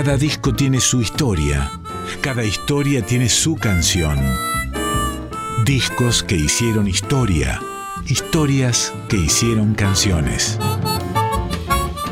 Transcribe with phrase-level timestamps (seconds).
[0.00, 1.72] Cada disco tiene su historia,
[2.20, 4.16] cada historia tiene su canción.
[5.64, 7.60] Discos que hicieron historia,
[8.06, 10.56] historias que hicieron canciones.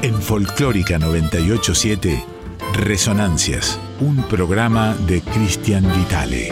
[0.02, 2.25] En Folclórica 987,
[2.75, 6.48] Resonancias, un programa de Cristian Vitale.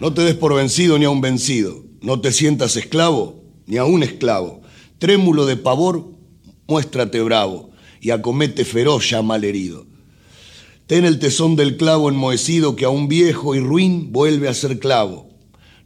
[0.00, 3.84] No te des por vencido ni a un vencido, no te sientas esclavo ni a
[3.84, 4.62] un esclavo.
[4.98, 6.08] Trémulo de pavor,
[6.66, 7.72] muéstrate bravo
[8.04, 9.86] y acomete feroz ya mal herido.
[10.86, 14.78] Ten el tesón del clavo enmohecido que a un viejo y ruin vuelve a ser
[14.78, 15.30] clavo.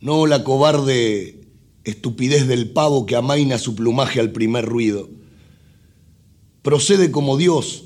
[0.01, 1.43] No la cobarde
[1.85, 5.09] estupidez del pavo que amaina su plumaje al primer ruido.
[6.63, 7.85] Procede como Dios,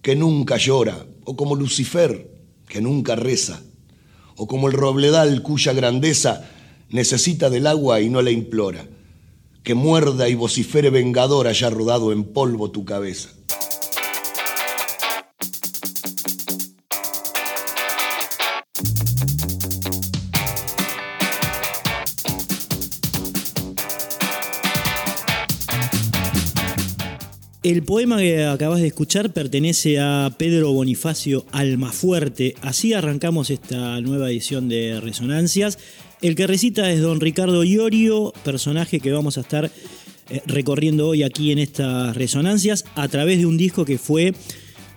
[0.00, 2.32] que nunca llora, o como Lucifer,
[2.66, 3.62] que nunca reza,
[4.36, 6.48] o como el robledal cuya grandeza
[6.88, 8.88] necesita del agua y no la implora,
[9.62, 13.32] que muerda y vocifere vengador haya rodado en polvo tu cabeza.
[27.62, 32.54] El poema que acabas de escuchar pertenece a Pedro Bonifacio Almafuerte.
[32.62, 35.78] Así arrancamos esta nueva edición de Resonancias.
[36.22, 39.70] El que recita es don Ricardo Iorio, personaje que vamos a estar
[40.30, 44.32] eh, recorriendo hoy aquí en estas Resonancias a través de un disco que fue,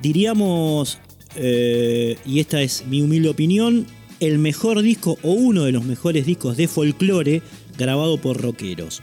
[0.02, 1.00] diríamos,
[1.36, 3.88] eh, y esta es mi humilde opinión,
[4.22, 7.42] el mejor disco o uno de los mejores discos de folclore
[7.78, 9.02] grabado por rockeros.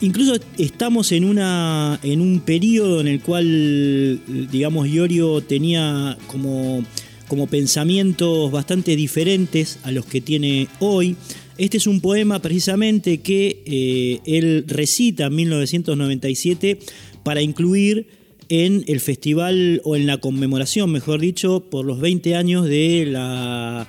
[0.00, 6.84] Incluso estamos en, una, en un periodo en el cual, digamos, Iorio tenía como,
[7.26, 11.16] como pensamientos bastante diferentes a los que tiene hoy.
[11.56, 16.78] Este es un poema precisamente que eh, él recita en 1997
[17.24, 18.06] para incluir
[18.48, 23.84] en el festival o en la conmemoración, mejor dicho, por los 20 años de la,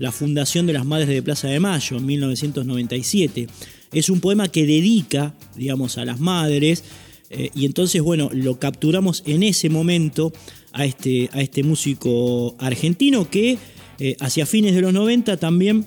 [0.00, 3.46] la fundación de las Madres de Plaza de Mayo en 1997.
[3.92, 6.82] Es un poema que dedica, digamos, a las madres.
[7.30, 10.32] Eh, y entonces, bueno, lo capturamos en ese momento
[10.72, 13.58] a este, a este músico argentino que
[13.98, 15.86] eh, hacia fines de los 90 también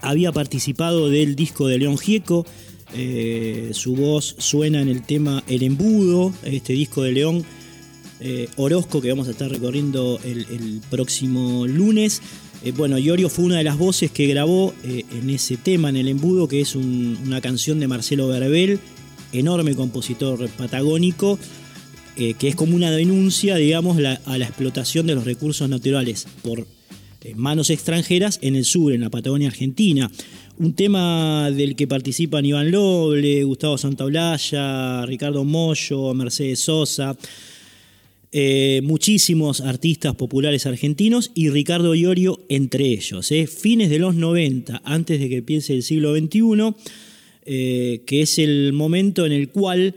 [0.00, 2.46] había participado del disco de León Gieco.
[2.94, 7.44] Eh, su voz suena en el tema El Embudo, este disco de León
[8.56, 12.22] Orozco que vamos a estar recorriendo el próximo lunes.
[12.64, 15.96] Eh, bueno, Iorio fue una de las voces que grabó eh, en ese tema, en
[15.96, 18.80] el embudo, que es una canción de Marcelo Verbel,
[19.32, 21.38] enorme compositor patagónico,
[22.16, 26.66] eh, que es como una denuncia, digamos, a la explotación de los recursos naturales por
[27.34, 30.10] manos extranjeras en el sur, en la Patagonia Argentina.
[30.58, 37.16] Un tema del que participan Iván Loble, Gustavo Santaolalla, Ricardo Mollo, Mercedes Sosa.
[38.32, 43.30] Eh, muchísimos artistas populares argentinos y Ricardo Iorio entre ellos.
[43.30, 43.46] ¿eh?
[43.46, 46.74] Fines de los 90, antes de que piense el siglo XXI,
[47.44, 49.94] eh, que es el momento en el cual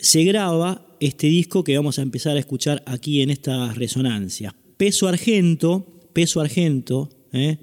[0.00, 4.54] se graba este disco que vamos a empezar a escuchar aquí en esta resonancia.
[4.78, 7.10] Peso Argento, Peso Argento,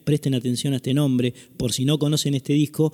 [0.04, 2.94] presten atención a este nombre por si no conocen este disco,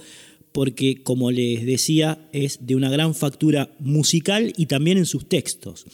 [0.51, 5.85] porque como les decía es de una gran factura musical y también en sus textos.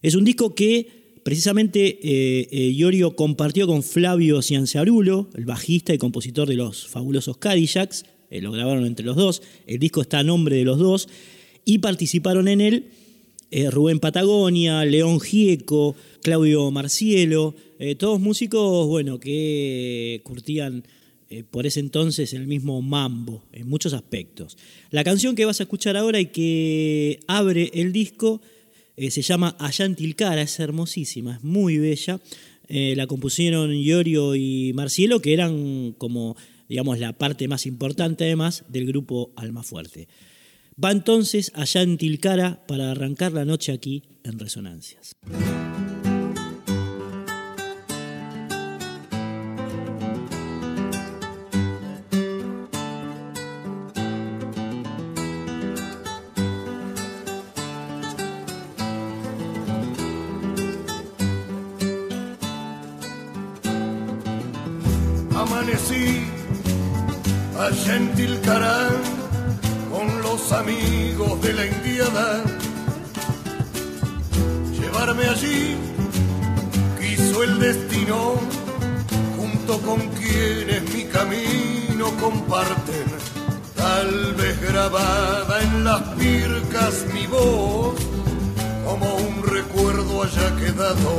[0.00, 5.98] Es un disco que precisamente eh, eh, Iorio compartió con Flavio Cianciarulo, el bajista y
[5.98, 10.22] compositor de los fabulosos Cadillacs, eh, lo grabaron entre los dos, el disco está a
[10.22, 11.08] nombre de los dos,
[11.64, 12.86] y participaron en él
[13.70, 17.54] Rubén Patagonia, León Gieco, Claudio Marcielo,
[17.96, 20.84] todos músicos bueno, que curtían
[21.50, 24.58] por ese entonces el mismo mambo en muchos aspectos.
[24.90, 28.42] La canción que vas a escuchar ahora y que abre el disco
[28.98, 29.56] eh, se llama
[29.96, 32.20] Tilcara, es hermosísima, es muy bella.
[32.68, 36.36] Eh, la compusieron Iorio y Marcielo, que eran como,
[36.68, 40.08] digamos, la parte más importante además del grupo Alma Fuerte.
[40.82, 41.50] Va entonces
[41.98, 45.12] Tilcara para arrancar la noche aquí en Resonancias.
[67.98, 68.90] Gentil cara
[69.90, 72.44] con los amigos de la indiada.
[74.78, 75.76] Llevarme allí
[77.00, 78.18] quiso el destino,
[79.36, 83.06] junto con quienes mi camino comparten.
[83.74, 87.96] Tal vez grabada en las pircas mi voz,
[88.86, 91.14] como un recuerdo haya quedado,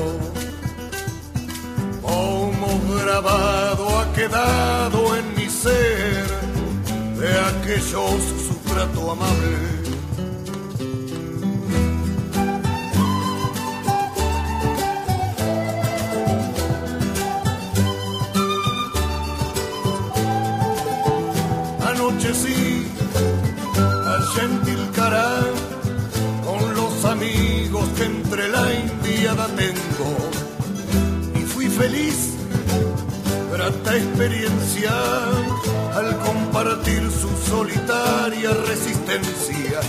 [2.02, 6.39] como grabado ha quedado en mi ser
[7.40, 9.58] de aquellos su trato amable.
[21.90, 22.88] Anochecí
[24.14, 25.40] al gentil cara
[26.46, 30.12] con los amigos que entre la indiada tengo
[31.36, 32.34] y fui feliz,
[33.60, 34.92] grata experiencia
[35.94, 39.80] al compartir su solitaria resistencia.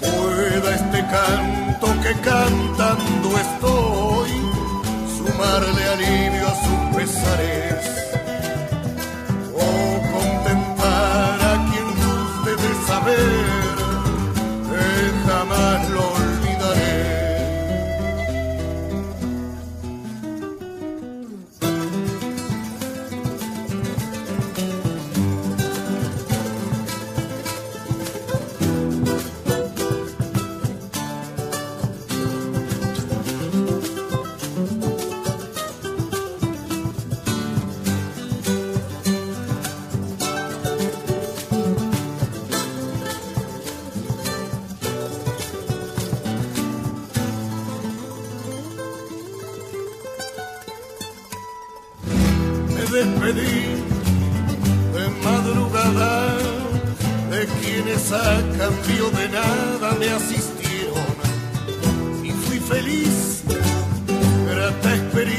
[0.00, 4.30] Pueda este canto que cantando estoy
[5.16, 7.84] sumarle alivio a sus pesares
[9.54, 9.68] o
[10.16, 13.76] contentar a quien guste de saber
[14.70, 16.29] que jamás lo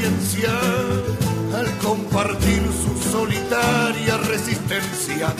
[0.04, 5.32] al compartir su solitaria resistencia.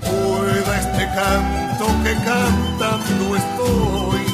[0.00, 4.24] Pueda este canto que cantando estoy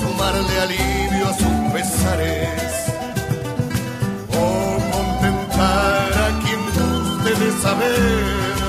[0.00, 2.72] sumarle alivio a sus pesares
[4.30, 8.59] o contentar a quien guste de saber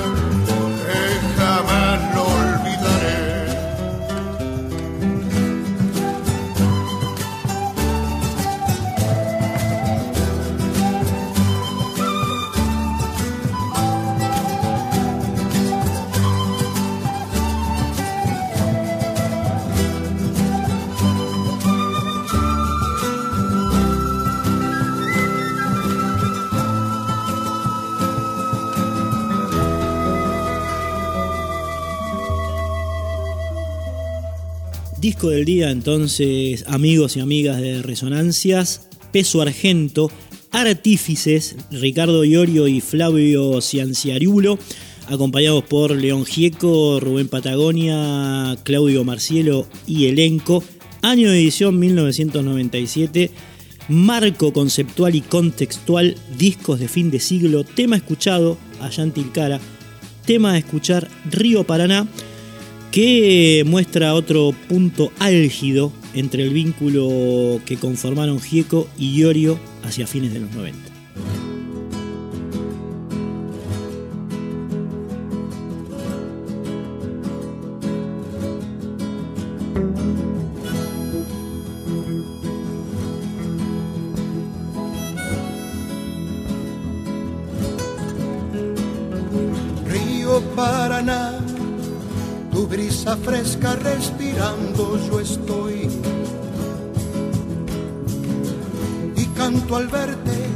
[35.30, 40.10] Del día entonces, amigos y amigas de Resonancias, Peso Argento,
[40.50, 44.58] Artífices, Ricardo Iorio y Flavio Cianciarulo,
[45.06, 50.64] acompañados por León Gieco, Rubén Patagonia, Claudio Marcielo y elenco.
[51.02, 53.30] Año de edición 1997,
[53.88, 59.60] marco conceptual y contextual, discos de fin de siglo, tema escuchado, Allantilcara,
[60.26, 62.08] tema a escuchar, Río Paraná,
[62.92, 70.34] que muestra otro punto álgido entre el vínculo que conformaron Gieco y Iorio hacia fines
[70.34, 70.91] de los 90.
[93.02, 95.88] Brisa fresca respirando yo estoy.
[99.16, 100.46] Y canto al verte,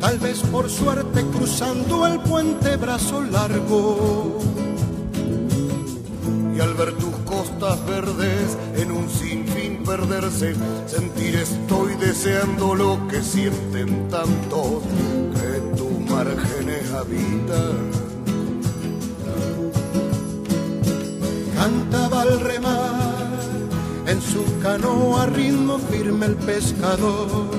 [0.00, 4.38] tal vez por suerte cruzando el puente brazo largo.
[6.56, 10.54] Y al ver tus costas verdes en un sinfín perderse,
[10.86, 14.82] sentir estoy deseando lo que sienten tantos
[15.34, 17.99] que tus márgenes habitan.
[21.60, 22.90] Cantaba al remar
[24.06, 27.50] en su canoa ritmo firme el pescador.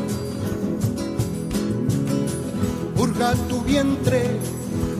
[2.97, 4.39] Hurga tu vientre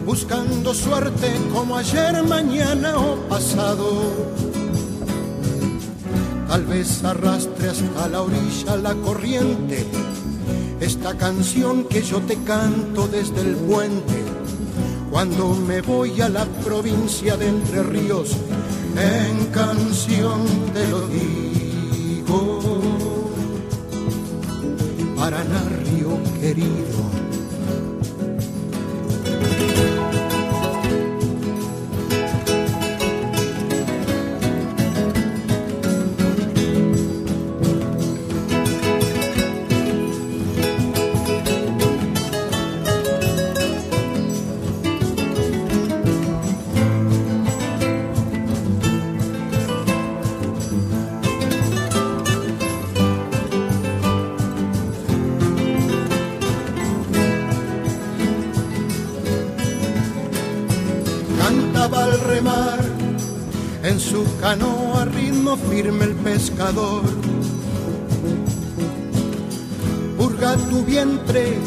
[0.05, 3.89] buscando suerte como ayer, mañana o pasado.
[6.47, 9.83] Tal vez arrastre hasta la orilla la corriente
[10.79, 14.21] esta canción que yo te canto desde el puente.
[15.09, 18.37] Cuando me voy a la provincia de Entre Ríos,
[18.97, 20.41] en canción
[20.73, 22.81] te lo digo.
[25.15, 27.30] Paraná, río querido.
[65.87, 67.01] El pescador.
[70.17, 71.57] Purga tu vientre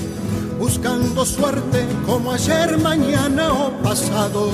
[0.58, 4.50] buscando suerte como ayer, mañana o pasado.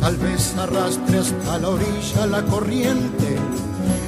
[0.00, 3.36] Tal vez arrastre hasta la orilla la corriente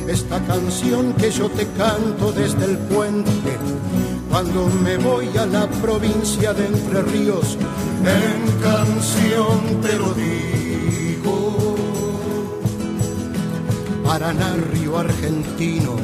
[0.09, 3.59] esta canción que yo te canto desde el puente
[4.31, 7.59] cuando me voy a la provincia de Entre Ríos.
[8.05, 10.58] En canción te lo digo.
[14.19, 15.95] Paraná, Río Argentino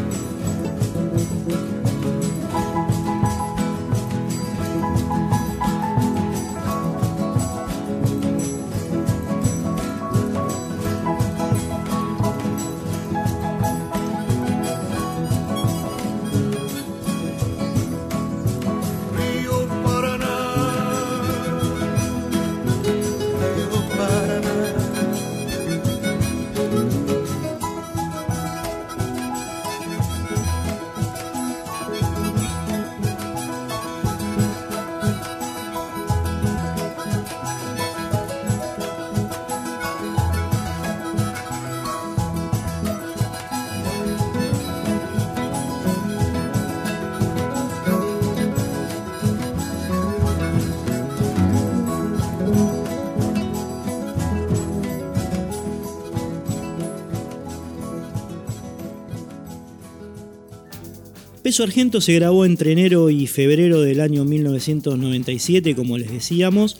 [61.54, 66.76] Peso Argento se grabó entre enero y febrero del año 1997, como les decíamos,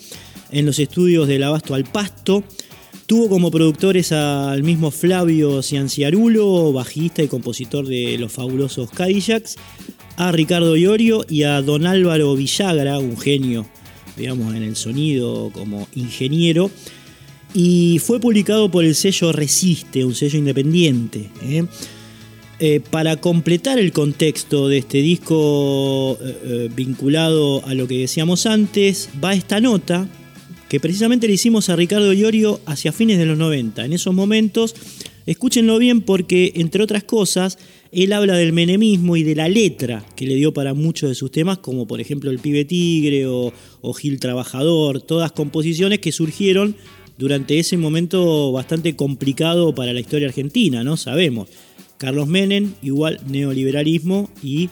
[0.51, 2.43] en los estudios del Abasto al Pasto.
[3.07, 9.55] Tuvo como productores al mismo Flavio Cianciarulo, bajista y compositor de los fabulosos Cadillacs,
[10.17, 13.69] a Ricardo Iorio y a don Álvaro Villagra, un genio,
[14.17, 16.69] digamos, en el sonido como ingeniero.
[17.55, 21.31] Y fue publicado por el sello Resiste, un sello independiente.
[21.45, 21.65] ¿eh?
[22.61, 28.47] Eh, para completar el contexto de este disco eh, eh, vinculado a lo que decíamos
[28.47, 30.09] antes, va esta nota
[30.69, 33.85] que precisamente le hicimos a Ricardo Iorio hacia fines de los 90.
[33.85, 34.77] En esos momentos,
[35.27, 37.59] escúchenlo bien porque, entre otras cosas,
[37.91, 41.33] él habla del menemismo y de la letra que le dio para muchos de sus
[41.33, 46.77] temas, como por ejemplo El Pibe Tigre o, o Gil Trabajador, todas composiciones que surgieron
[47.19, 50.97] durante ese momento bastante complicado para la historia argentina, ¿no?
[50.97, 51.49] Sabemos.
[51.99, 54.71] Carlos Menem, igual neoliberalismo y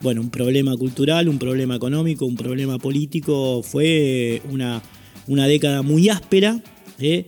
[0.00, 3.62] bueno, un problema cultural, un problema económico, un problema político.
[3.62, 4.82] Fue una,
[5.26, 6.62] una década muy áspera,
[6.98, 7.26] ¿eh?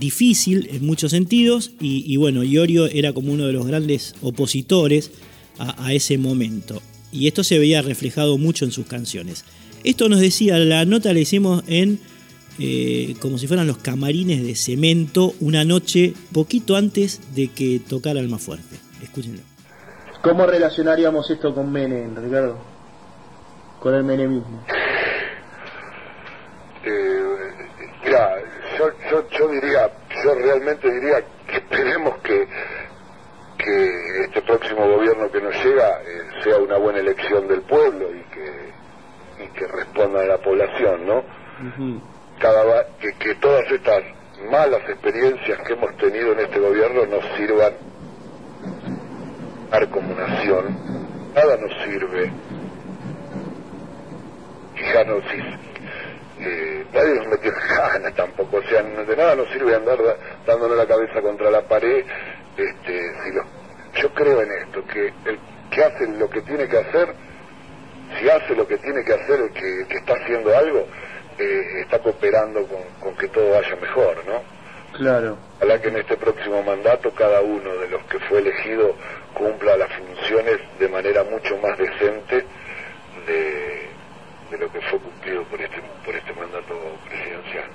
[0.00, 5.10] difícil en muchos sentidos y, bueno, Iorio era como uno de los grandes opositores
[5.58, 6.82] a, ese momento.
[7.12, 9.44] Y esto se veía reflejado mucho en sus canciones.
[9.84, 12.00] Esto nos decía, la nota la hicimos en
[12.58, 18.20] eh, como si fueran los camarines de cemento una noche poquito antes de que tocara
[18.20, 18.76] el más fuerte.
[19.02, 19.42] Escúchenlo.
[20.22, 22.58] ¿Cómo relacionaríamos esto con Menem, Ricardo?
[23.80, 24.64] Con el menemismo.
[26.84, 27.22] Eh,
[28.04, 28.34] mira,
[29.38, 29.90] yo, diría,
[30.24, 32.48] yo realmente diría que esperemos que,
[33.58, 38.22] que este próximo gobierno que nos llega eh, sea una buena elección del pueblo y
[38.34, 41.22] que, y que responda a la población, ¿no?
[42.38, 44.02] Cada, que, que todas estas
[44.50, 47.72] malas experiencias que hemos tenido en este gobierno nos sirvan
[49.90, 50.76] como nación,
[51.34, 52.30] nada nos sirve.
[54.76, 59.98] Si, eh, nadie nos metió ganas tampoco, o sea, de nada nos sirve andar
[60.46, 62.04] dándole la cabeza contra la pared.
[62.56, 63.44] Este, si lo,
[64.00, 65.38] yo creo en esto, que el
[65.70, 67.14] que hace lo que tiene que hacer,
[68.18, 70.86] si hace lo que tiene que hacer, el que, está haciendo algo,
[71.38, 74.58] eh, está cooperando con, con que todo vaya mejor, ¿no?
[74.92, 75.38] Claro.
[75.56, 78.94] Ojalá que en este próximo mandato cada uno de los que fue elegido
[79.34, 82.44] cumpla las funciones de manera mucho más decente
[83.26, 86.74] de, lo que fue cumplido por este, por este mandato
[87.08, 87.70] presidencial.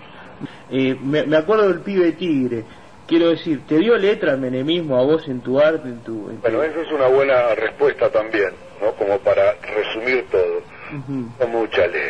[0.72, 2.63] Eh, me, acuerdo del pibe Tigre.
[3.08, 5.88] Quiero decir, ¿te dio letra menemismo a vos en tu arte?
[5.88, 8.51] En tu, bueno, eso es una buena respuesta también,
[8.82, 8.93] ¿no?
[8.93, 10.62] Como para resumir todo.
[11.38, 12.10] Con mucha letra.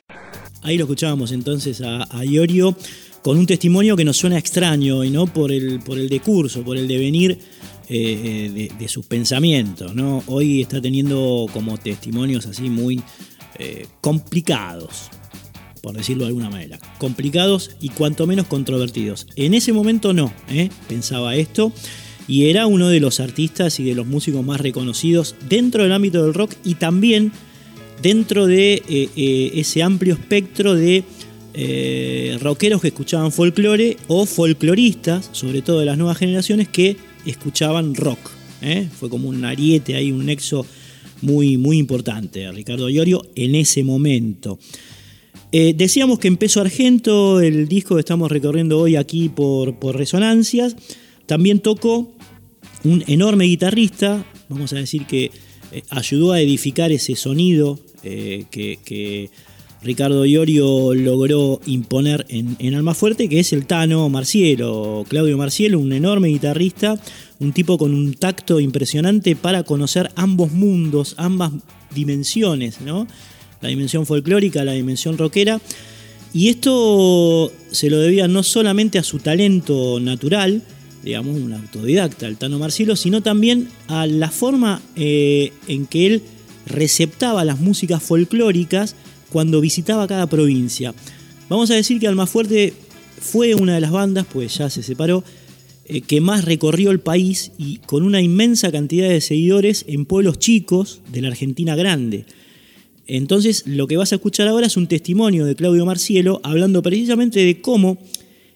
[0.64, 2.76] Ahí lo escuchábamos entonces a, a Iorio
[3.24, 6.78] con un testimonio que nos suena extraño y no por el, por el decurso, por
[6.78, 7.40] el devenir
[7.88, 9.96] eh, de, sus pensamientos.
[9.96, 10.24] ¿no?
[10.28, 13.02] Hoy está teniendo como testimonios así muy
[13.60, 15.10] eh, complicados,
[15.82, 16.80] por decirlo de alguna manera.
[16.98, 19.28] Complicados y cuanto menos controvertidos.
[19.36, 20.70] En ese momento no, ¿eh?
[20.88, 21.72] pensaba esto.
[22.28, 26.24] Y era uno de los artistas y de los músicos más reconocidos dentro del ámbito
[26.24, 27.34] del rock y también
[28.04, 28.84] dentro de
[29.56, 31.04] ese amplio espectro de
[31.56, 37.94] eh, rockeros que escuchaban folclore o folcloristas, sobre todo de las nuevas generaciones, que escuchaban
[37.94, 38.18] rock.
[38.62, 38.88] ¿eh?
[39.00, 40.66] Fue como un ariete ahí, un nexo
[41.22, 44.58] muy, muy importante, Ricardo Iorio, en ese momento.
[45.52, 50.76] Eh, decíamos que empezó Argento, el disco que estamos recorriendo hoy aquí por, Resonancias.
[51.28, 52.12] También tocó
[52.84, 55.32] un enorme guitarrista, vamos a decir que eh,
[55.90, 59.30] ayudó a edificar ese sonido eh, que,
[59.82, 65.92] Ricardo Iorio logró imponer en, en Almafuerte, que es el Tano Marcielo, Claudio Marcielo, un
[65.92, 66.98] enorme guitarrista,
[67.40, 71.52] un tipo con un tacto impresionante para conocer ambos mundos, ambas
[71.94, 73.08] dimensiones, ¿no?
[73.60, 75.60] La dimensión folclórica, la dimensión rockera.
[76.34, 80.64] Y esto se lo debía no solamente a su talento natural,
[81.04, 86.22] digamos, un autodidacta, el Tano Marcielo, sino también a la forma eh, en que él
[86.66, 88.96] receptaba las músicas folclóricas
[89.30, 90.94] cuando visitaba cada provincia.
[91.50, 92.74] Vamos a decir que Almafuerte
[93.20, 95.24] fue una de las bandas, pues ya se separó,
[95.86, 100.40] eh, que más recorrió el país y con una inmensa cantidad de seguidores en pueblos
[100.40, 102.26] chicos de la Argentina grande.
[103.06, 107.42] Entonces, lo que vas a escuchar ahora es un testimonio de Claudio Marcielo hablando precisamente
[107.42, 107.98] de cómo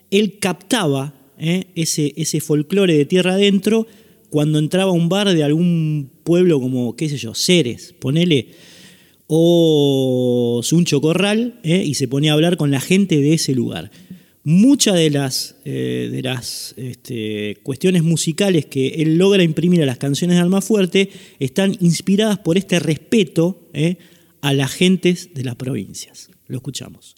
[0.09, 1.67] él captaba ¿eh?
[1.75, 3.88] ese, ese folclore de tierra adentro
[4.29, 8.50] cuando entraba a un bar de algún pueblo como, qué sé yo, Ceres, ponele,
[9.27, 11.84] o Suncho Corral, ¿eh?
[11.86, 13.91] y se ponía a hablar con la gente de ese lugar.
[14.44, 19.98] Muchas de las, eh, de las este, cuestiones musicales que él logra imprimir a las
[19.98, 23.69] canciones de Almafuerte están inspiradas por este respeto
[24.41, 26.30] a las gentes de las provincias.
[26.47, 27.15] Lo escuchamos.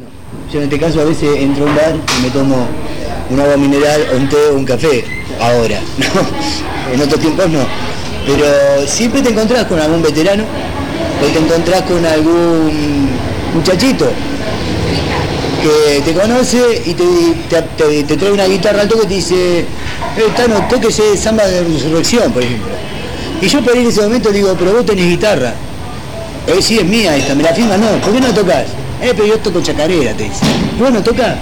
[0.52, 2.68] Yo en este caso a veces entro a un bar y me tomo
[3.30, 5.06] un agua mineral un té o un café,
[5.40, 6.94] ahora, ¿no?
[6.94, 7.66] En otros tiempos no.
[8.26, 13.10] Pero siempre te encontrás con algún veterano o te encontrás con algún
[13.54, 14.12] muchachito
[15.62, 19.66] que te conoce y te, trae una guitarra al toque y te dice, eh,
[20.36, 22.70] Tano, tóquese samba de resurrección, por ejemplo.
[23.42, 25.54] Y yo por ahí en ese momento digo, pero vos tenés guitarra.
[26.48, 28.66] Eh, sí, es mía esta, me la firma, no, ¿por qué no tocas?
[29.02, 30.46] Eh, pero yo toco chacarera, te dice.
[30.78, 31.38] Bueno, toca.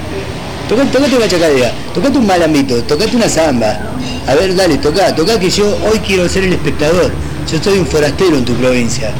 [0.67, 3.79] Tocate, una chacarera, tocate un malambito, tocate una zamba.
[4.27, 7.09] A ver, dale, toca, toca que yo hoy quiero ser el espectador.
[7.49, 9.13] Yo soy un forastero en tu provincia.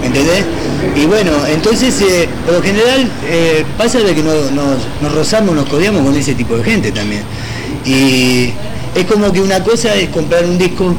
[0.00, 0.44] ¿Me entendés?
[0.96, 5.68] Y bueno, entonces, eh, por lo general, eh, pasa de que nos, nos rozamos, nos
[5.68, 7.22] codeamos con ese tipo de gente también.
[7.86, 8.52] Y
[8.96, 10.92] es como que una cosa es comprar un disco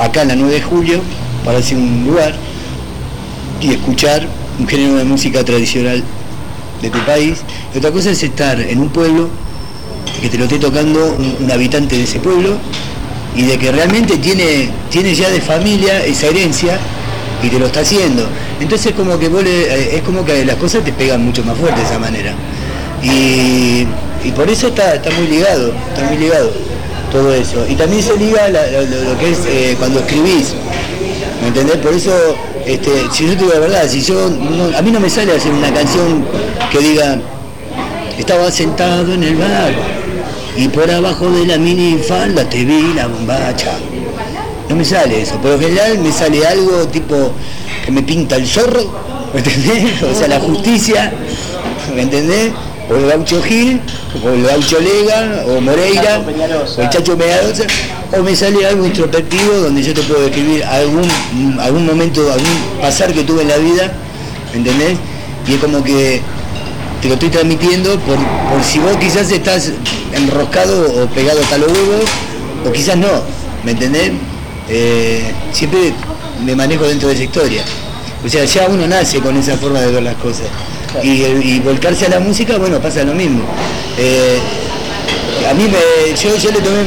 [0.00, 1.00] acá en la 9 de julio,
[1.44, 2.34] para decir un lugar,
[3.60, 4.26] y escuchar
[4.58, 6.02] un género de música tradicional
[6.82, 7.38] de tu país,
[7.74, 9.28] y otra cosa es estar en un pueblo
[10.20, 12.56] que te lo esté tocando un, habitante de ese pueblo
[13.36, 16.78] y de que realmente tiene, tiene ya de familia esa herencia
[17.42, 18.26] y te lo está haciendo.
[18.60, 21.86] Entonces como que eh, es como que las cosas te pegan mucho más fuerte de
[21.86, 22.34] esa manera.
[23.02, 23.86] Y,
[24.34, 26.50] por eso está, está muy ligado, está muy ligado
[27.10, 27.64] todo eso.
[27.68, 30.54] Y también se liga lo, que es eh, cuando escribís,
[31.40, 31.76] ¿me entendés?
[31.76, 32.12] Por eso
[32.66, 35.52] este, si yo te digo la verdad, si yo a mí no me sale hacer
[35.52, 36.24] una canción
[36.70, 37.18] que diga
[38.18, 39.72] estaba sentado en el bar
[40.56, 43.72] y por abajo de la mini falda te vi la bombacha.
[44.68, 47.32] No me sale eso, por lo general me sale algo tipo
[47.86, 48.92] que me pinta el zorro,
[49.32, 50.02] ¿me entendés?
[50.12, 51.10] O sea, la justicia,
[51.94, 52.52] ¿me entendés?
[52.90, 53.80] O el gaucho Gil,
[54.22, 57.64] o el gaucho Lega, o Moreira, o el Chacho Peñalosa
[58.16, 61.08] o me sale algo introspectivo donde yo te puedo describir algún,
[61.60, 63.92] algún momento, algún pasar que tuve en la vida,
[64.52, 64.98] ¿me ¿entendés?
[65.46, 66.22] Y es como que
[67.02, 68.16] te lo estoy transmitiendo por,
[68.64, 69.72] si vos quizás estás
[70.14, 72.04] enroscado o pegado hasta los huevos,
[72.66, 73.08] o quizás no,
[73.64, 74.12] ¿me entendés?
[74.68, 75.92] Eh, siempre
[76.44, 77.62] me manejo dentro de esa historia.
[78.24, 80.46] O sea, ya uno nace con esa forma de ver las cosas.
[81.02, 83.42] Y, volcarse a la música, bueno, pasa lo mismo.
[83.96, 84.38] Eh,
[85.48, 86.84] a mí me, yo, yo le tomé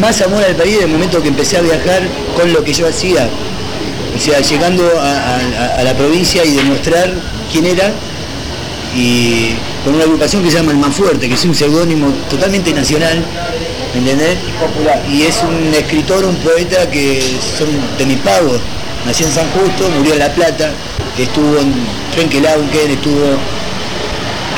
[0.00, 2.02] más amor al país desde el momento que empecé a viajar
[2.36, 3.28] con lo que yo hacía.
[4.16, 7.14] O sea, llegando a, la provincia y demostrar
[7.52, 7.92] quién era
[8.96, 13.22] y con una agrupación que se llama El Manfuerte, que es un seudónimo totalmente nacional,
[13.94, 14.38] ¿me entendés?
[15.12, 17.20] Y es un escritor, un poeta que
[17.56, 18.58] son de mi pago.
[19.06, 20.72] Nació en San Justo, murió en La Plata,
[21.16, 21.72] estuvo en
[22.14, 23.36] Trenquelauquen, estuvo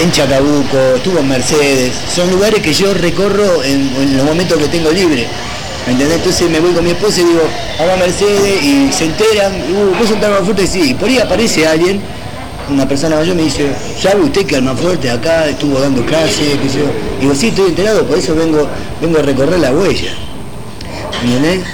[0.02, 4.90] en Chacabuco, estuvo en Mercedes, son lugares que yo recorro en, los momentos que tengo
[4.90, 5.26] libre.
[5.86, 6.18] ¿Me entendés?
[6.18, 7.42] Entonces me voy con mi esposa y digo,
[7.78, 10.66] vamos a Mercedes y se enteran, uh, ¿vos sos fuerte?
[10.66, 12.00] Sí, y por ahí aparece alguien,
[12.70, 13.66] una persona mayor me dice,
[14.00, 16.56] ¿sabe usted que fuerte acá estuvo dando clases?
[17.20, 18.66] Digo, sí, estoy enterado, por eso vengo,
[19.02, 20.12] vengo a recorrer la huella.
[21.24, 21.66] ¿Me entendés?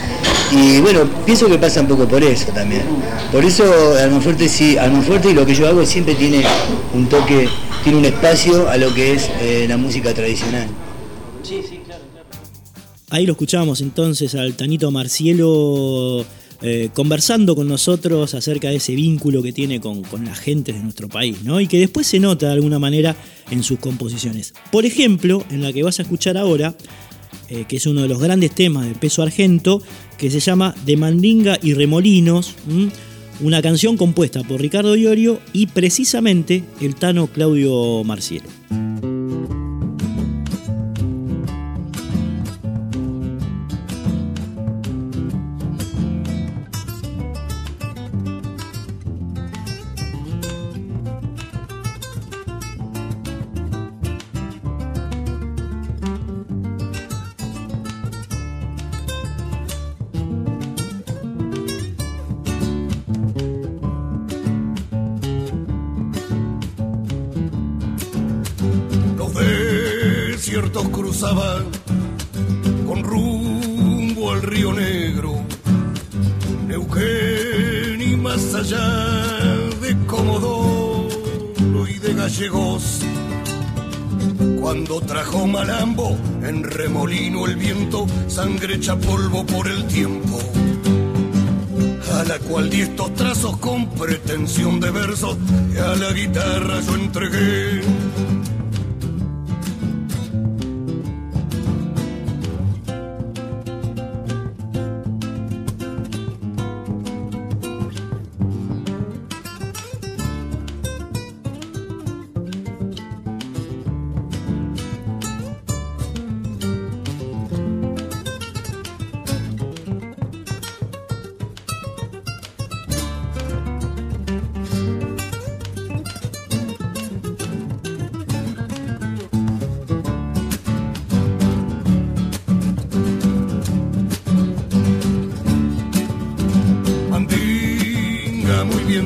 [0.51, 2.83] Y bueno, pienso que pasa un poco por eso también.
[3.31, 3.65] Por eso
[4.01, 6.45] Almafuerte sí, Almafuerte y lo que yo hago siempre tiene
[6.95, 7.49] un toque
[7.87, 10.67] tiene un espacio a lo que es eh, la música tradicional.
[11.45, 12.27] Sí, sí, claro, claro.
[13.11, 16.27] Ahí lo escuchamos entonces al Tanito Marcielo
[16.63, 20.81] eh, conversando con nosotros acerca de ese vínculo que tiene con, con la gente de
[20.81, 21.61] nuestro país, ¿no?
[21.61, 23.15] Y que después se nota de alguna manera
[23.53, 24.53] en sus composiciones.
[24.73, 26.75] Por ejemplo, en la que vas a escuchar ahora,
[27.51, 29.81] eh, que es uno de los grandes temas de peso argento,
[30.19, 32.57] que se llama De Mandinga y Remolinos,
[33.41, 38.49] una canción compuesta por Ricardo Iorio y precisamente el Tano Claudio Marcielo.
[88.47, 90.39] Sangre echa polvo por el tiempo.
[92.13, 95.37] A la cual di estos trazos con pretensión de versos,
[95.75, 97.81] y a la guitarra yo entregué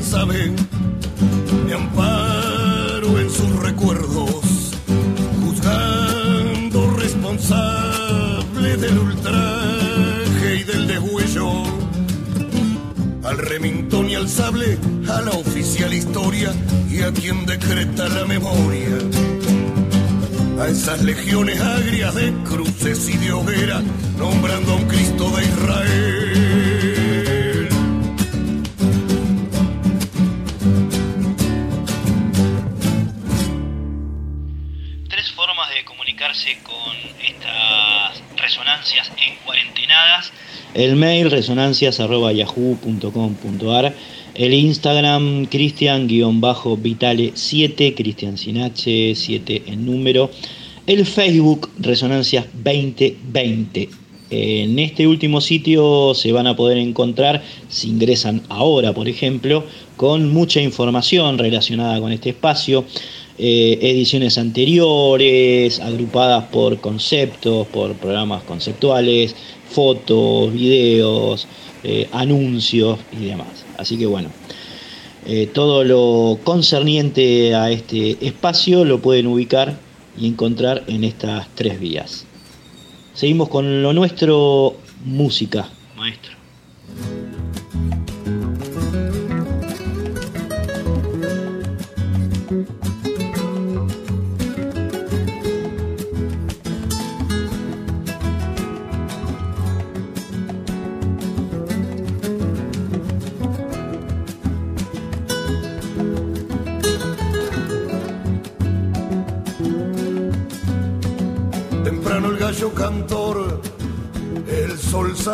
[0.00, 0.52] bien sabe,
[1.66, 4.72] me amparo en sus recuerdos,
[5.42, 11.50] juzgando responsable del ultraje y del degüello,
[13.24, 16.52] al Remington y al sable, a la oficial historia
[16.90, 18.98] y a quien decreta la memoria.
[20.60, 23.82] A esas legiones agrias de cruces y de hoguera,
[24.18, 26.69] nombrando a un Cristo de Israel.
[40.81, 43.95] El mail resonancias.yahoo.com.ar,
[44.35, 50.31] el Instagram cristian-vitale7, cristian sin H, 7 en número,
[50.87, 53.90] el Facebook Resonancias 2020.
[54.31, 59.64] En este último sitio se van a poder encontrar, si ingresan ahora por ejemplo,
[59.97, 62.85] con mucha información relacionada con este espacio,
[63.42, 69.35] eh, ediciones anteriores, agrupadas por conceptos, por programas conceptuales,
[69.70, 71.48] fotos, videos,
[71.83, 73.64] eh, anuncios y demás.
[73.79, 74.29] Así que bueno,
[75.24, 79.79] eh, todo lo concerniente a este espacio lo pueden ubicar
[80.18, 82.26] y encontrar en estas tres vías.
[83.14, 84.76] Seguimos con lo nuestro,
[85.07, 86.39] música, maestro.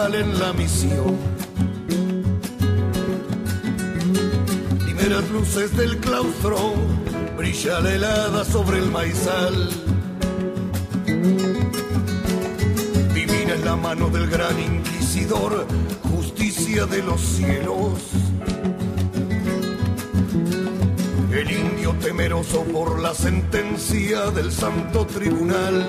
[0.04, 1.16] En la misión.
[4.84, 6.74] Primeras luces del claustro,
[7.38, 9.70] brilla la helada sobre el maizal.
[13.14, 15.66] Divina es la mano del gran inquisidor,
[16.12, 17.98] justicia de los cielos.
[21.32, 25.88] El indio temeroso por la sentencia del santo tribunal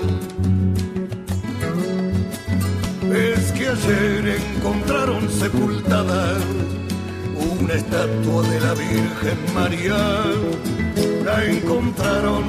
[3.14, 6.38] es que ayer encontraron sepultada
[7.60, 9.98] una estatua de la Virgen María.
[11.26, 12.44] La encontraron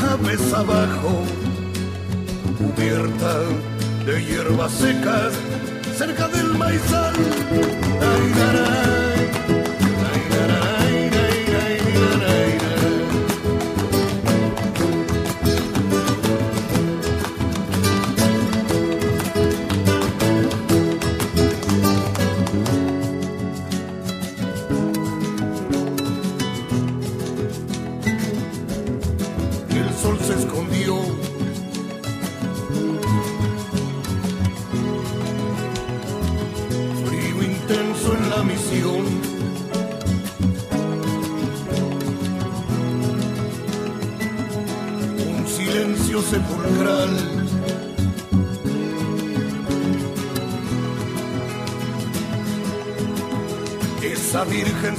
[0.00, 1.24] cabeza abajo,
[2.58, 3.38] cubierta
[4.04, 5.32] de hierbas secas,
[5.96, 7.14] cerca del maizal.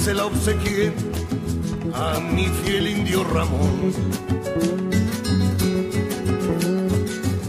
[0.08, 0.94] Se la obsequié
[1.94, 3.92] a mi fiel indio Ramón.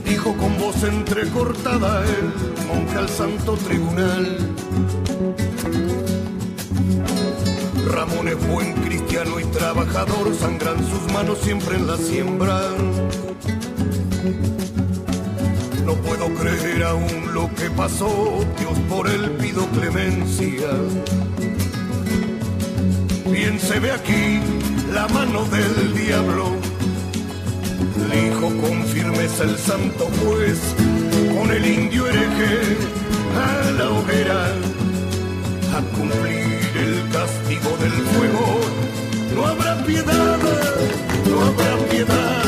[0.04, 4.38] Dijo con voz entrecortada el monje al santo tribunal.
[7.92, 12.60] Ramón es buen cristiano y trabajador, sangran sus manos siempre en la siembra.
[15.86, 20.70] No puedo creer aún lo que pasó, Dios por él pido clemencia.
[23.40, 24.40] Bien se ve aquí
[24.92, 26.56] la mano del diablo.
[28.12, 30.58] Dijo con firmeza el santo juez,
[31.36, 32.76] con el indio hereje
[33.46, 34.42] a la hoguera,
[35.76, 38.60] a cumplir el castigo del fuego.
[39.36, 40.38] No habrá piedad,
[41.30, 42.38] no habrá piedad.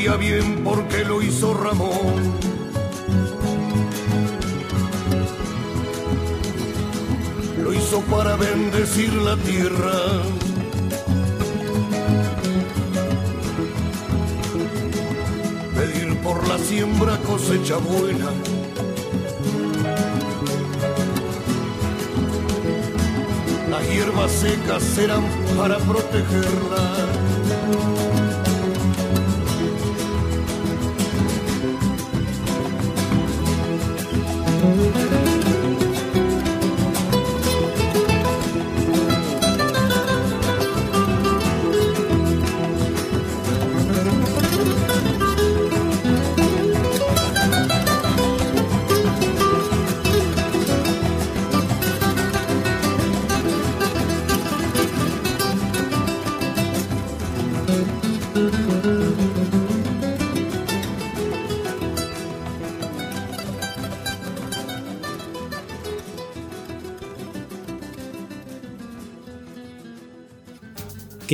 [0.00, 2.32] Sabía bien por qué lo hizo Ramón.
[7.62, 9.92] Lo hizo para bendecir la tierra.
[15.74, 18.30] Pedir por la siembra cosecha buena.
[23.70, 25.24] Las hierbas secas serán
[25.58, 27.99] para protegerla.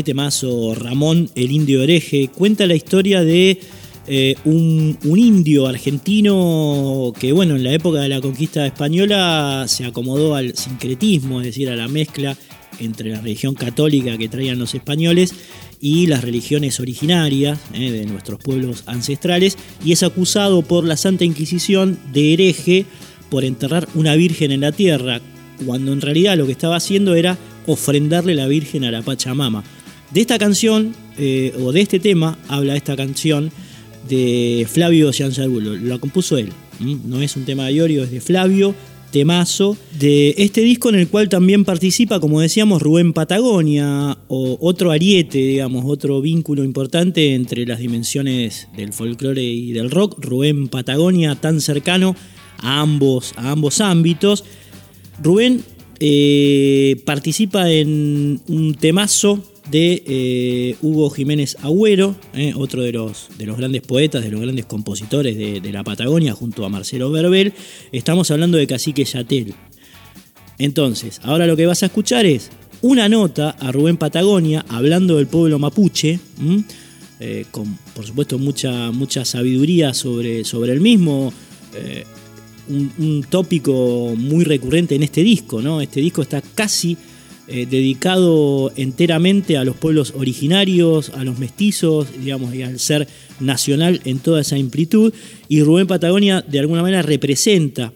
[0.03, 2.29] Temazo, Ramón el Indio Hereje.
[2.29, 3.61] Cuenta la historia de
[4.07, 9.85] eh, un, un indio argentino que, bueno, en la época de la conquista española se
[9.85, 12.37] acomodó al sincretismo, es decir, a la mezcla
[12.79, 15.35] entre la religión católica que traían los españoles
[15.81, 21.25] y las religiones originarias eh, de nuestros pueblos ancestrales, y es acusado por la Santa
[21.25, 22.87] Inquisición de hereje
[23.31, 25.21] por enterrar una virgen en la tierra,
[25.65, 29.65] cuando en realidad lo que estaba haciendo era ofrendarle la virgen a la Pachamama.
[30.11, 33.51] De esta canción, eh, o de este tema, habla esta canción
[34.09, 35.75] de Flavio Cianzarbulo.
[35.77, 36.53] La compuso él.
[36.81, 38.75] No es un tema de Iorio, es de Flavio,
[39.11, 39.77] temazo.
[39.99, 45.39] De este disco en el cual también participa, como decíamos, Rubén Patagonia, o otro ariete,
[45.39, 50.23] digamos, otro vínculo importante entre las dimensiones del folclore y del rock.
[50.23, 52.15] Rubén Patagonia, tan cercano
[52.59, 54.45] a ambos, a ambos ámbitos.
[55.21, 55.65] Rubén
[55.99, 63.47] eh, participa en un temazo de eh, Hugo Jiménez Agüero, eh, otro de los, de
[63.47, 67.53] los grandes poetas, de los grandes compositores de, la Patagonia, junto a Marcelo Verbel.
[67.93, 69.55] Estamos hablando de Cacique Yatel.
[70.59, 72.51] Entonces, ahora lo que vas a escuchar es
[72.83, 76.21] una nota a Rubén Patagonia hablando del pueblo mapuche,
[77.19, 81.33] eh, con por supuesto mucha, mucha sabiduría sobre, sobre el mismo.
[82.69, 85.81] un, un tópico muy recurrente en este disco, ¿no?
[85.81, 86.97] Este disco está casi
[87.49, 93.07] eh, dedicado enteramente a los pueblos originarios, a los mestizos, digamos, y al ser
[93.39, 95.15] nacional en toda esa amplitud.
[95.49, 97.93] Y Rubén Patagonia de alguna manera representa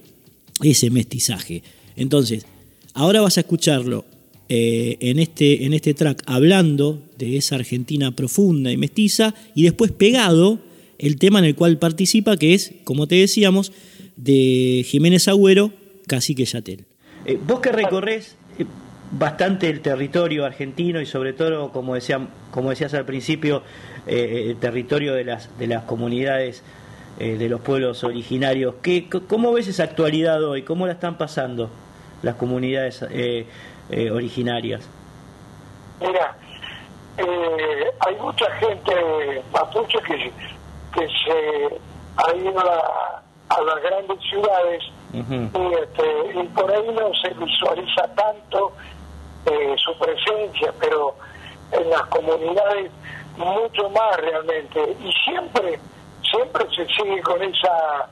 [0.62, 1.62] ese mestizaje.
[1.96, 2.46] Entonces,
[2.94, 4.04] ahora vas a escucharlo
[4.48, 9.92] eh, en, este, en este track hablando de esa Argentina profunda y mestiza, y después
[9.92, 10.60] pegado
[10.98, 13.72] el tema en el cual participa, que es, como te decíamos,
[14.16, 15.72] de Jiménez Agüero,
[16.06, 16.84] Cacique Yatel.
[17.26, 18.36] Eh, vos que recorres
[19.10, 22.20] bastante el territorio argentino y sobre todo, como, decía,
[22.50, 23.62] como decías al principio,
[24.06, 26.62] eh, el territorio de las, de las comunidades
[27.18, 28.76] de los pueblos originarios.
[28.80, 30.62] ¿Qué, ¿Cómo ves esa actualidad hoy?
[30.62, 31.68] ¿Cómo la están pasando
[32.22, 33.04] las comunidades
[34.10, 34.88] originarias?
[36.00, 36.34] Mira,
[37.18, 40.32] hay mucha gente mapuche que,
[40.94, 41.78] que se
[42.16, 48.02] ha ido a, a las grandes ciudades y, este, y por ahí no se visualiza
[48.14, 48.72] tanto
[49.46, 51.14] eh, su presencia, pero
[51.72, 52.90] en las comunidades
[53.36, 54.96] mucho más realmente.
[55.02, 55.78] Y siempre,
[56.30, 58.08] siempre se sigue con esa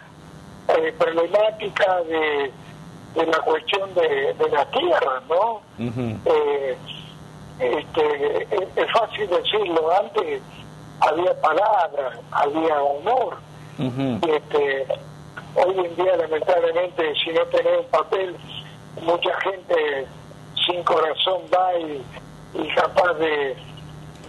[0.69, 2.53] eh, problemática de,
[3.14, 5.61] de, la cuestión de, de la tierra, ¿no?
[5.79, 6.77] Eh,
[7.59, 8.43] este,
[8.77, 10.41] es, fácil decirlo, antes
[11.01, 13.37] había palabras, había honor.
[13.79, 14.87] este,
[15.55, 18.37] hoy en día lamentablemente si no tenés un papel,
[19.03, 20.07] mucha gente
[20.69, 22.05] sin corazón va y,
[22.55, 23.57] y capaz de,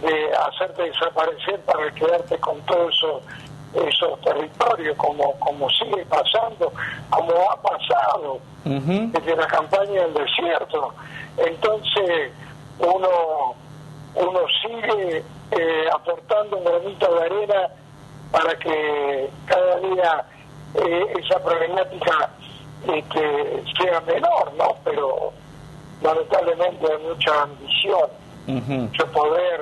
[0.02, 3.22] de hacerte desaparecer para quedarte con todos esos
[3.72, 6.72] esos territorios como como sigue pasando
[7.08, 10.92] como ha pasado desde la campaña del desierto
[11.36, 12.32] entonces
[12.80, 13.54] uno
[14.16, 15.22] uno sigue
[15.52, 17.68] eh, aportando un granito de arena
[18.32, 20.24] para que cada día
[20.74, 22.30] eh, esa problemática
[22.86, 24.76] este, sea menor, ¿no?
[24.84, 25.32] Pero
[26.02, 28.10] lamentablemente hay mucha ambición,
[28.46, 29.60] mucho poder,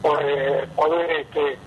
[0.00, 1.58] poder, poder este,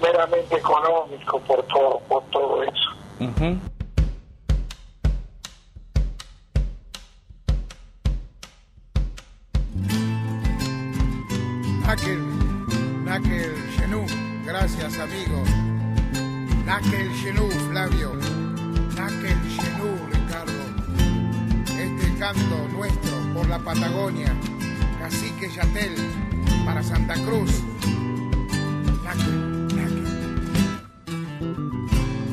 [0.00, 2.90] meramente económico por todo, por todo eso.
[3.20, 3.72] Uh
[11.86, 13.54] Nakel,
[14.46, 15.48] gracias amigos.
[16.64, 18.14] Nakel Genú, Flavio.
[18.96, 20.62] Nakel Genú, Ricardo.
[21.78, 24.34] Este canto nuestro por la Patagonia.
[24.98, 25.94] Cacique Yatel
[26.64, 27.50] para Santa Cruz.
[29.04, 29.68] Nakel.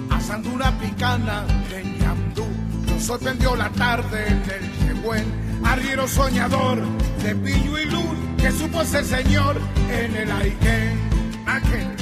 [0.09, 2.45] Asando una picana en Yamdú.
[2.87, 5.25] Nos sorprendió la tarde en el Yehuen.
[5.65, 6.81] Arriero soñador
[7.23, 9.59] de Piño y Luz que supo ser señor
[9.91, 11.09] en el Aiken.
[11.45, 11.99] Nakel.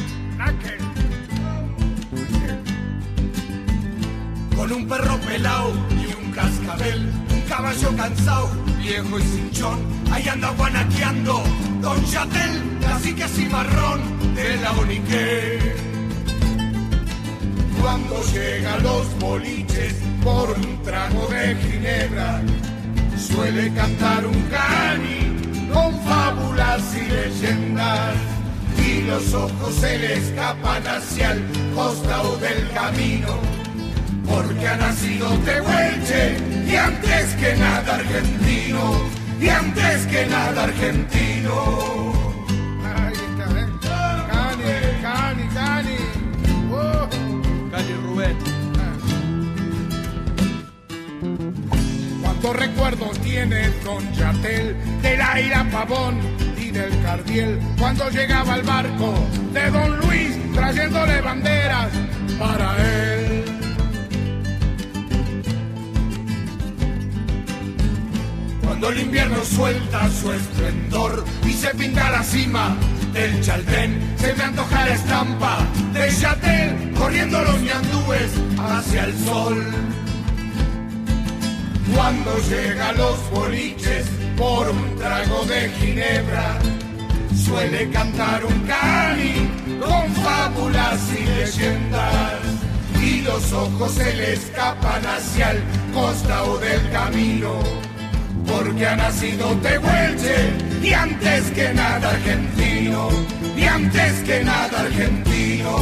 [4.58, 7.12] con un perro pelao y un cascabel,
[7.58, 9.80] caballo cansado, viejo y cinchón,
[10.12, 11.42] ahí anda guanaqueando
[11.82, 14.00] Don Chatel, cacique así marrón
[14.36, 15.74] de la Onique.
[17.82, 22.42] Cuando llega los boliches por un trago de ginebra,
[23.18, 28.16] suele cantar un cani con fábulas y leyendas
[28.88, 31.44] y los ojos se le escapan hacia el
[31.74, 33.67] costado del camino
[34.28, 36.38] porque ha nacido Tehuelche
[36.68, 39.02] y antes que nada argentino,
[39.40, 42.14] y antes que nada argentino.
[42.84, 43.68] Ahí está, ¿eh?
[44.32, 45.98] Cani, Cani, Cani.
[46.72, 47.08] Oh.
[47.72, 48.38] Cani Rubén.
[52.22, 56.20] Cuántos recuerdos tiene Don Yatel de la ira Pavón
[56.58, 59.14] y del Cardiel cuando llegaba al barco
[59.54, 61.90] de Don Luis trayéndole banderas
[62.40, 63.57] para él.
[68.80, 72.78] Cuando el invierno suelta su esplendor y se pinta la cima
[73.12, 75.58] del chaldén, se me antoja la estampa
[75.94, 79.66] de Chatel corriendo los ñandúes hacia el sol.
[81.96, 84.06] Cuando llega los boliches
[84.38, 86.60] por un trago de ginebra,
[87.36, 89.50] suele cantar un cani
[89.80, 92.42] con fábulas y leyendas.
[93.02, 95.64] Y los ojos se le escapan hacia el
[95.96, 97.87] costado del camino
[98.48, 103.10] porque ha nacido Tehuelche y antes que nada argentino,
[103.56, 105.78] y antes que nada argentino,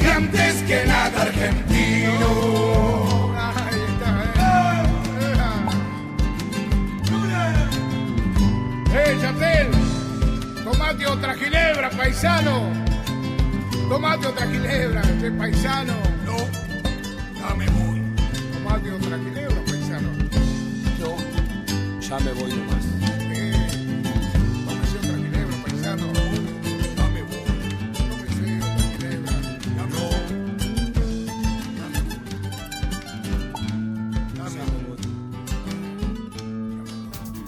[0.00, 2.68] y antes que nada argentino.
[8.94, 9.68] ¡Eh, Chatel!
[10.64, 12.72] Tomate otra ginebra, paisano.
[13.88, 15.94] Tomate otra ginebra, este paisano.
[16.24, 16.36] No,
[17.40, 18.02] dame voy.
[18.52, 19.57] Tomate otra ginebra,
[22.08, 22.84] ya me voy nomás.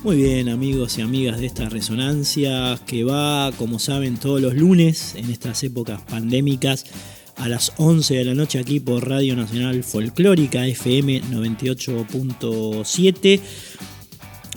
[0.03, 5.15] Muy bien amigos y amigas de esta resonancia que va, como saben, todos los lunes
[5.15, 6.87] en estas épocas pandémicas
[7.37, 13.41] a las 11 de la noche aquí por Radio Nacional Folclórica FM 98.7.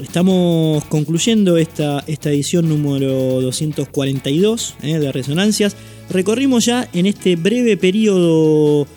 [0.01, 5.75] Estamos concluyendo esta, esta edición número 242 eh, de Resonancias.
[6.09, 8.87] Recorrimos ya en este breve periodo,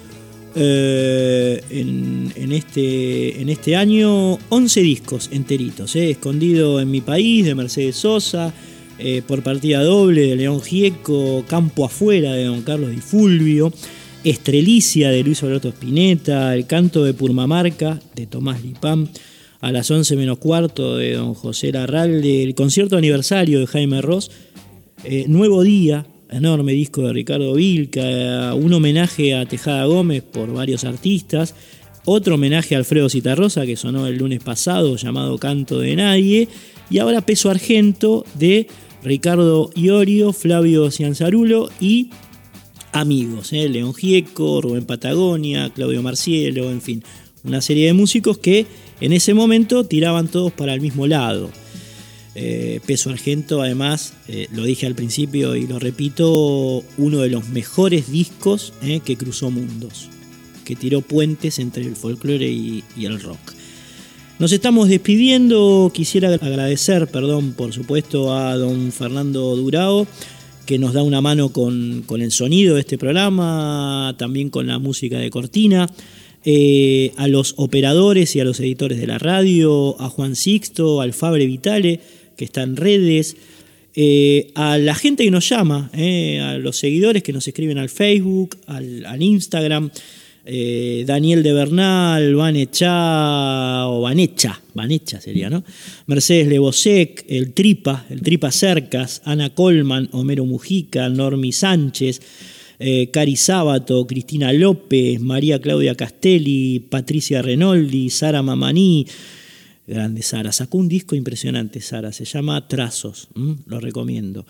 [0.55, 5.95] eh, en, este, en este año, 11 discos enteritos.
[5.97, 8.53] Eh, escondido en mi país, de Mercedes Sosa,
[9.27, 13.71] por partida doble de León Gieco, Campo Afuera de Don Carlos Di Fulvio,
[14.25, 19.07] Estrelicia de Luis Alberto Spinetta, El Canto de Purmamarca de Tomás Lipam
[19.61, 24.31] a las 11 menos cuarto de don José Larralde, el concierto aniversario de Jaime Ross,
[25.05, 30.85] eh, Nuevo Día, enorme disco de Ricardo Vilca, un homenaje a Tejada Gómez por varios
[30.85, 31.55] artistas,
[32.05, 36.49] otro homenaje a Alfredo Citarrosa que sonó el lunes pasado llamado Canto de Nadie,
[36.89, 38.69] y ahora Peso Argento de
[39.03, 42.11] Ricardo Iorio, Flavio Cianzarulo y
[42.93, 47.05] amigos, eh, León Gieco, Rubén Patagonia, Claudio Marcielo, en fin,
[47.45, 48.67] una serie de músicos que
[49.01, 51.51] en ese momento tiraban todos para el mismo lado.
[52.39, 57.49] Eh, Peso Argento, además, eh, lo dije al principio y lo repito, uno de los
[57.49, 60.09] mejores discos eh, que cruzó mundos,
[60.67, 63.39] que tiró puentes entre el folclore y, el rock.
[64.39, 70.07] Nos estamos despidiendo, quisiera agradecer, perdón, por supuesto, a don Fernando Durao,
[70.67, 74.79] que nos da una mano con, con el sonido de este programa, también con la
[74.79, 75.89] música de Cortina.
[76.49, 81.13] Eh, a los operadores y a los editores de la radio, a Juan Sixto, al
[81.13, 81.99] Fabre Vitale,
[82.37, 83.37] que está en redes,
[83.97, 87.89] eh, a la gente que nos llama, eh, a los seguidores que nos escriben al
[87.89, 89.91] Facebook, al, Instagram,
[91.05, 95.65] Daniel de Bernal, Vanecha o Vanecha, Vanecha sería, ¿no?
[96.07, 102.21] Mercedes Lebosec, el Tripa, el Tripa Cercas, Ana Colman, Homero Mujica, Normi Sánchez,
[102.79, 109.07] eh, Cari Sábato, Cristina López, María Claudia Castelli, Patricia Renoldi, Sara Mamaní.
[109.87, 113.29] Grande Sara, sacó un disco impresionante Sara, se llama Trazos,
[113.67, 114.45] lo recomiendo.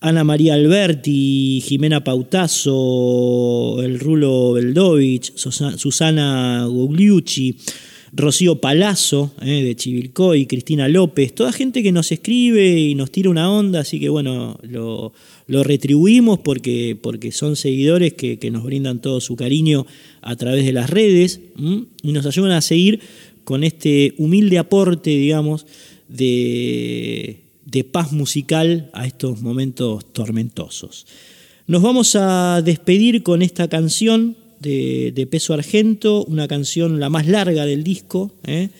[0.00, 7.58] Ana María Alberti, Jimena Pautazo, el Rulo Beldovich, Susana Gugliucci,
[8.12, 13.30] Rocío Palazzo eh, de Chivilcoy, Cristina López, toda gente que nos escribe y nos tira
[13.30, 15.12] una onda, así que bueno, lo,
[15.46, 19.86] retribuimos porque, porque son seguidores que, nos brindan todo su cariño
[20.22, 21.40] a través de las redes
[22.02, 23.00] y nos ayudan a seguir
[23.44, 25.66] con este humilde aporte, digamos,
[26.08, 27.40] de,
[27.92, 31.06] paz musical a estos momentos tormentosos.
[31.66, 37.66] Nos vamos a despedir con esta canción de, Peso Argento, una canción la más larga
[37.66, 38.70] del disco, ¿eh?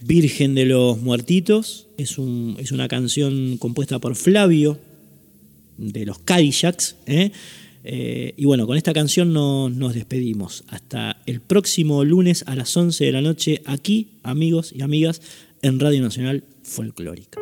[0.00, 1.88] Virgen de los Muertitos.
[1.96, 4.78] Es, un, es una canción compuesta por Flavio,
[5.78, 6.96] de los Cadillacs.
[7.06, 7.30] ¿eh?
[7.84, 10.64] Eh, y bueno, con esta canción nos despedimos.
[10.68, 15.22] Hasta el próximo lunes a las 11 de la noche, aquí, amigos y amigas,
[15.62, 17.41] en Radio Nacional Folclórica.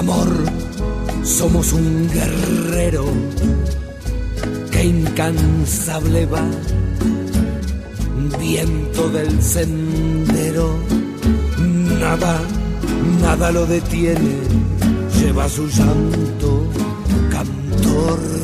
[0.00, 0.28] amor,
[1.22, 3.04] somos un guerrero
[4.84, 6.44] incansable va,
[8.38, 10.74] viento del sendero,
[11.98, 12.40] nada,
[13.20, 14.36] nada lo detiene,
[15.20, 16.66] lleva su llanto,
[17.30, 18.39] cantor.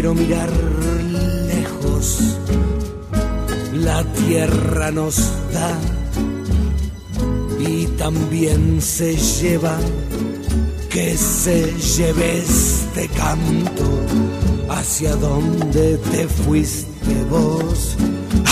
[0.00, 0.50] Quiero mirar
[1.46, 2.38] lejos.
[3.74, 5.16] La tierra nos
[5.52, 5.78] da
[7.58, 9.76] y también se lleva
[10.88, 14.00] que se lleve este canto
[14.70, 17.94] hacia donde te fuiste vos.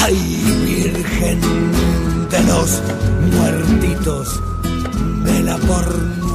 [0.04, 0.18] Ay,
[0.66, 1.40] Virgen
[2.30, 2.82] de los
[3.32, 4.38] muertitos,
[5.24, 6.27] vela por nuestro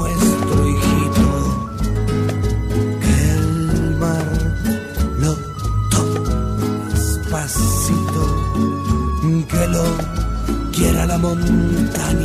[11.24, 12.22] montaña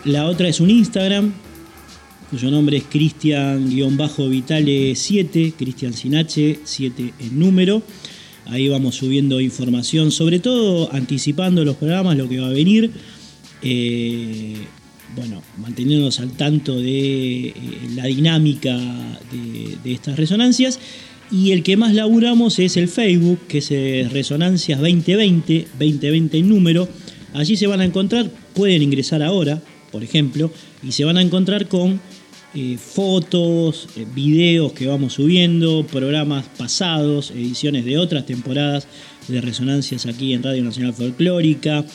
[0.06, 1.34] La otra es un Instagram,
[2.30, 7.84] cuyo nombre es Cristian-Vitale7, Cristian sin H, 7 en número.
[8.45, 12.91] Ahí vamos subiendo información, sobre todo anticipando los programas, lo que va a venir.
[13.62, 14.56] Eh,
[15.18, 17.54] bueno, manteniéndonos al tanto de eh,
[17.93, 18.80] la dinámica
[19.34, 20.80] de estas resonancias.
[21.32, 26.50] Y el que más laburamos es el Facebook, que es eh, Resonancias 2020, 2020 en
[26.50, 26.90] número.
[27.34, 29.62] Allí se van a encontrar, pueden ingresar ahora,
[29.92, 30.52] por ejemplo,
[30.82, 32.00] y se van a encontrar con
[32.56, 38.88] eh, fotos, eh, videos que vamos subiendo, programas pasados, ediciones de otras temporadas
[39.28, 41.86] de Resonancias aquí en Radio Nacional Folclórica.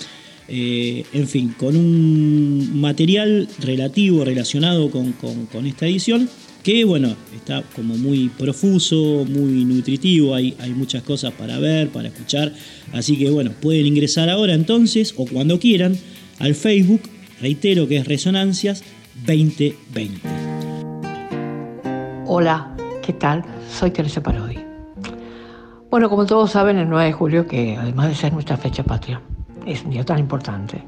[0.47, 6.29] en fin, con un material relativo, relacionado con esta edición
[6.65, 12.09] que bueno, está como muy profuso, muy nutritivo, hay, hay muchas cosas para ver, para
[12.09, 12.53] escuchar,
[12.95, 15.95] así que bueno, pueden ingresar ahora entonces o cuando quieran
[16.41, 17.03] al Facebook,
[17.43, 18.83] reitero que es Resonancias
[19.27, 20.21] 2020.
[22.27, 23.45] Hola, ¿qué tal?
[23.71, 24.57] Soy Teresa Parodi.
[25.91, 29.21] Bueno, como todos saben, el 9 de julio, que además de ser nuestra fecha patria,
[29.67, 30.83] es un día tan importante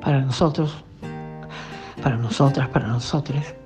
[0.00, 0.72] para nosotros,
[2.00, 3.57] para nosotras, para nosotros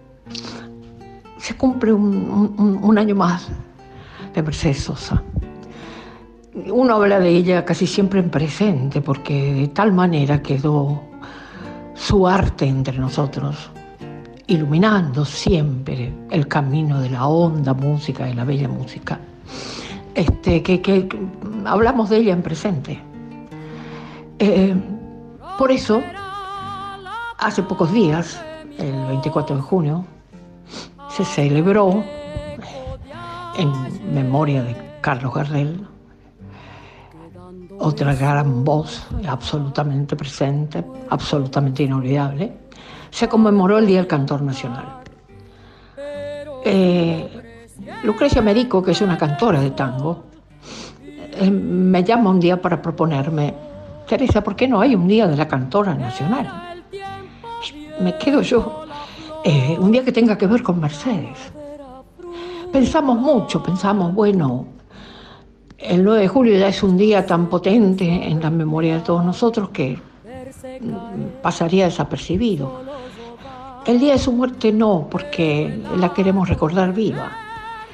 [1.54, 3.48] cumple un, año más
[4.34, 5.22] de Mercedes Sosa.
[6.66, 11.02] Uno habla de ella casi siempre en presente, porque de tal manera quedó
[11.94, 13.70] su arte entre nosotros,
[14.46, 19.18] iluminando siempre el camino de la honda música, de la bella música.
[20.14, 21.08] Este, que,
[21.64, 23.00] hablamos de ella en presente.
[24.38, 24.74] Eh,
[25.56, 26.02] por eso,
[27.38, 28.42] hace pocos días,
[28.78, 30.04] el 24 de junio,
[31.16, 32.02] se celebró
[33.58, 35.86] en memoria de Carlos Gardel,
[37.78, 42.52] otra gran voz absolutamente presente, absolutamente inolvidable,
[43.10, 45.00] se conmemoró el Día del Cantor Nacional.
[46.64, 47.28] Eh,
[48.04, 50.24] Lucrecia Merico, que es una cantora de tango,
[51.04, 53.54] eh, me llama un día para proponerme,
[54.06, 56.82] Teresa, ¿por qué no hay un Día de la Cantora Nacional?
[58.00, 58.86] Me quedo yo
[59.44, 61.38] eh, un día que tenga que ver con Mercedes.
[62.72, 64.66] Pensamos mucho, pensamos, bueno,
[65.78, 69.24] el 9 de julio ya es un día tan potente en la memoria de todos
[69.24, 69.98] nosotros que
[70.80, 72.82] mm, pasaría desapercibido.
[73.84, 77.32] El día de su muerte no, porque la queremos recordar viva.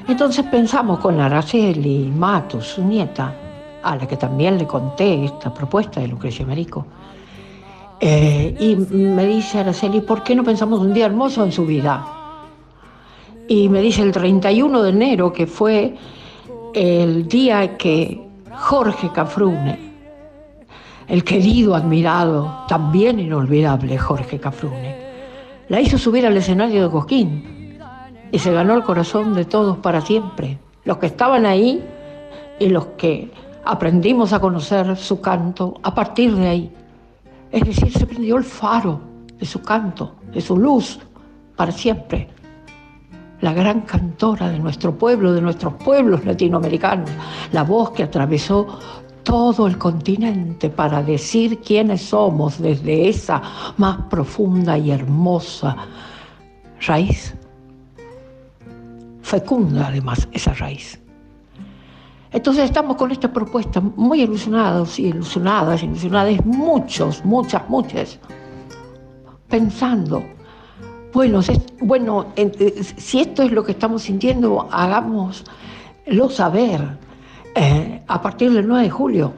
[0.07, 3.35] Entonces pensamos con Araceli Matos, su nieta,
[3.83, 6.87] a la que también le conté esta propuesta de Lucrecia Merico,
[8.01, 12.07] eh, y me dice Araceli, ¿por qué no pensamos un día hermoso en su vida?
[13.49, 15.95] Y me dice el 31 de enero, que fue
[16.75, 18.21] el día que
[18.55, 19.79] Jorge Cafrune,
[21.09, 24.97] el querido, admirado, también inolvidable Jorge Cafrune,
[25.69, 27.79] la hizo subir al escenario de Cosquín
[28.31, 31.83] y se ganó el corazón de todos para siempre, los que estaban ahí
[32.59, 33.31] y los que
[33.65, 36.73] aprendimos a conocer su canto a partir de ahí.
[37.51, 39.01] Es decir, se prendió el faro
[39.39, 40.99] de su canto, de su luz,
[41.57, 42.29] para siempre.
[43.41, 47.11] La gran cantora de nuestro pueblo, de nuestros pueblos latinoamericanos,
[47.53, 48.67] la voz que atravesó
[49.23, 53.43] todo el continente para decir quiénes somos desde esa
[53.77, 55.77] más profunda y hermosa
[56.87, 57.35] raíz.
[59.21, 60.99] Fecunda además esa raíz.
[62.31, 68.19] Entonces estamos con esta propuesta muy ilusionados y ilusionadas, ilusionadas, muchos, muchas, muchas,
[69.49, 70.23] pensando,
[71.13, 71.41] bueno,
[71.81, 76.99] bueno, eh, si esto es lo que estamos sintiendo, hagámoslo saber
[77.55, 79.33] eh, a partir del 9 de julio.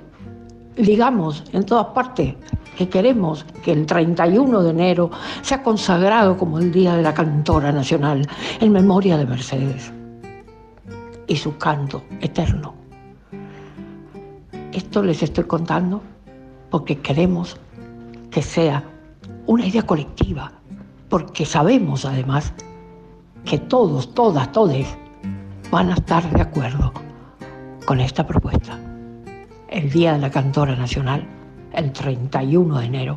[0.77, 2.35] Digamos en todas partes
[2.77, 5.11] que queremos que el 31 de enero
[5.43, 8.27] sea consagrado como el Día de la Cantora Nacional
[8.61, 9.93] en memoria de Mercedes
[11.27, 12.80] y su canto eterno.
[14.73, 16.01] Esto les estoy contando
[16.71, 17.57] porque queremos
[18.31, 18.85] que sea
[19.47, 20.53] una idea colectiva,
[21.09, 22.53] porque sabemos además
[23.45, 24.87] que todos, todas, todes
[25.73, 26.93] van a estar de acuerdo
[27.85, 28.79] con esta propuesta.
[29.69, 31.27] El Día de la Cantora Nacional,
[31.73, 33.17] el 31 de enero,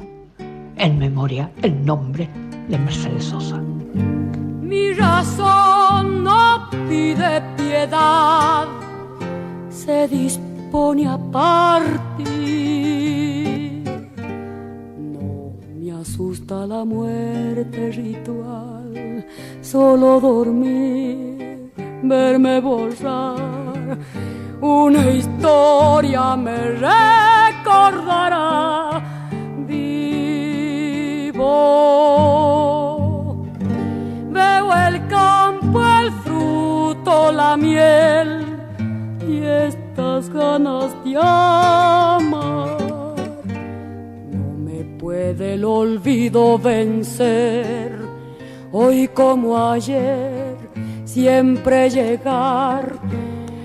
[0.75, 2.27] en memoria, el nombre
[2.67, 3.57] de Mercedes Sosa.
[3.57, 8.67] Mi razón no pide piedad,
[9.69, 12.33] se dispone pone a partir.
[15.15, 19.23] No me asusta la muerte ritual,
[19.61, 21.71] solo dormir,
[22.01, 23.99] verme borrar
[24.63, 26.57] una historia me
[26.89, 28.47] recordará
[29.67, 31.43] vivo.
[34.31, 38.22] Veo el campo, el fruto, la miel
[40.43, 42.41] ganas de.
[44.31, 47.91] No me puede el olvido vencer,
[48.71, 50.57] hoy como ayer,
[51.05, 52.83] siempre llegar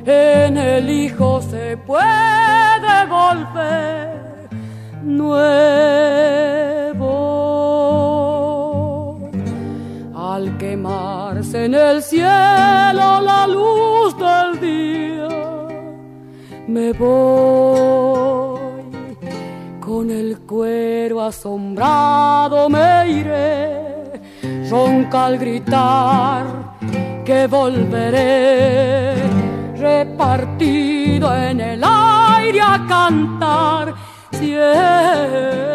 [0.05, 4.09] en el Hijo se puede volver
[5.03, 5.59] nuevo.
[10.15, 15.28] Al quemarse en el cielo la luz del día,
[16.69, 18.71] me voy.
[19.81, 24.21] Con el cuero asombrado me iré,
[24.71, 26.45] ronca al gritar
[27.25, 29.15] que volveré.
[29.77, 33.95] Repartido en el aire a cantar.
[34.33, 35.69] Siempre.